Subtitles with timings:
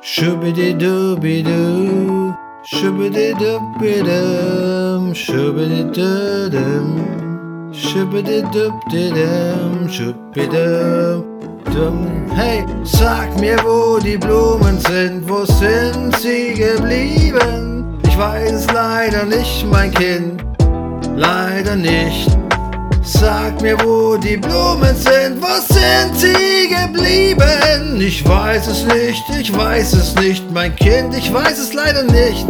[0.00, 2.32] Schubididubidu,
[2.64, 7.04] Schubididubidum, Schubididudum,
[7.72, 11.24] Schubididubdidum, Schubidum.
[12.34, 17.98] Hey, sag mir, wo die Blumen sind, wo sind sie geblieben?
[18.04, 20.44] Ich weiß leider nicht, mein Kind,
[21.16, 22.30] leider nicht.
[23.04, 28.00] Sag mir, wo die Blumen sind, wo sind sie geblieben?
[28.00, 32.46] Ich weiß es nicht, ich weiß es nicht, mein Kind, ich weiß es leider nicht.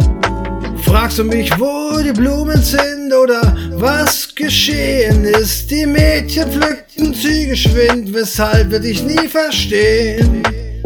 [0.83, 5.71] Fragst du mich, wo die Blumen sind oder was geschehen ist?
[5.71, 10.43] Die Mädchen pflückten sie geschwind, weshalb werde ich nie verstehen.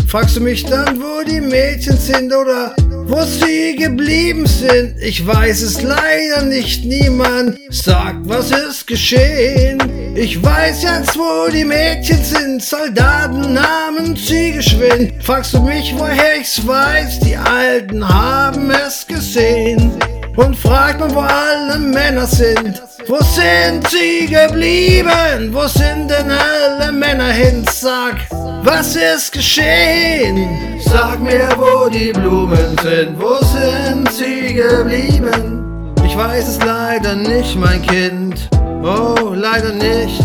[0.08, 2.74] Fragst du mich dann, wo die Mädchen sind oder
[3.08, 4.96] wo sie geblieben sind?
[5.02, 9.80] Ich weiß es leider nicht, niemand sagt, was ist geschehen.
[10.16, 15.14] Ich weiß jetzt, wo die Mädchen sind, Soldaten nahmen sie geschwind.
[15.24, 17.20] Fragst du mich, woher ich's weiß?
[17.22, 19.92] Die Alten haben es gesehen.
[20.36, 22.82] Und fragt man, wo alle Männer sind.
[23.08, 25.50] Wo sind sie geblieben?
[25.52, 26.67] Wo sind denn alle
[27.08, 27.66] Männer hin?
[27.72, 28.16] Sag,
[28.64, 30.78] was ist geschehen?
[30.82, 33.16] Sag mir, wo die Blumen sind.
[33.18, 35.94] Wo sind sie geblieben?
[36.06, 38.50] Ich weiß es leider nicht, mein Kind.
[38.84, 40.22] Oh, leider nicht.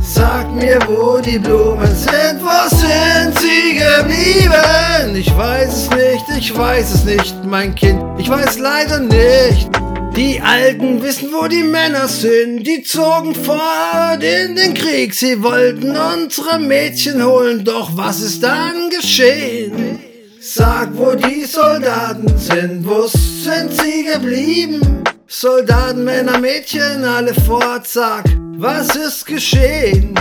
[0.00, 2.40] Sag mir, wo die Blumen sind.
[2.40, 5.16] Wo sind sie geblieben?
[5.16, 8.00] Ich weiß es nicht, ich weiß es nicht, mein Kind.
[8.16, 9.68] Ich weiß leider nicht.
[10.16, 12.66] Die Alten wissen, wo die Männer sind.
[12.66, 15.12] Die zogen fort in den Krieg.
[15.12, 17.62] Sie wollten unsere Mädchen holen.
[17.62, 20.00] Doch was ist dann geschehen?
[20.40, 22.88] Sag, wo die Soldaten sind.
[22.88, 25.04] Wo sind sie geblieben?
[25.26, 27.86] Soldaten, Männer, Mädchen, alle fort.
[27.86, 28.24] Sag,
[28.56, 30.14] was ist geschehen?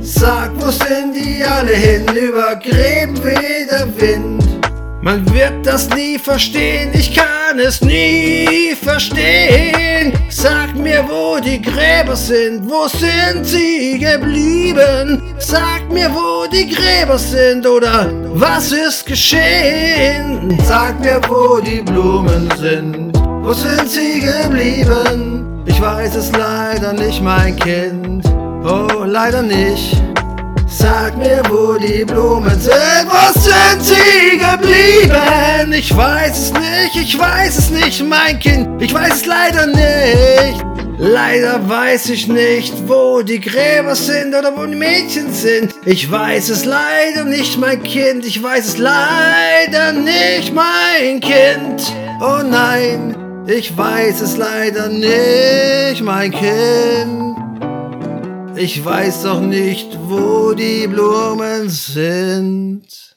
[0.00, 2.06] Sag, wo sind die alle hin?
[2.16, 4.41] Über Gräben wie der Wind.
[5.04, 10.12] Man wird das nie verstehen, ich kann es nie verstehen.
[10.28, 15.20] Sag mir, wo die Gräber sind, wo sind sie geblieben?
[15.38, 20.56] Sag mir, wo die Gräber sind oder was ist geschehen?
[20.64, 23.12] Sag mir, wo die Blumen sind,
[23.42, 25.64] wo sind sie geblieben?
[25.66, 28.24] Ich weiß es leider nicht, mein Kind,
[28.64, 30.01] oh leider nicht.
[30.72, 32.72] Sag mir, wo die Blumen sind,
[33.06, 35.70] wo sind sie geblieben?
[35.70, 40.64] Ich weiß es nicht, ich weiß es nicht, mein Kind, ich weiß es leider nicht.
[40.96, 45.74] Leider weiß ich nicht, wo die Gräber sind oder wo die Mädchen sind.
[45.84, 51.82] Ich weiß es leider nicht, mein Kind, ich weiß es leider nicht, mein Kind.
[52.18, 53.14] Oh nein,
[53.46, 57.41] ich weiß es leider nicht, mein Kind.
[58.64, 63.11] Ich weiß doch nicht, wo die Blumen sind.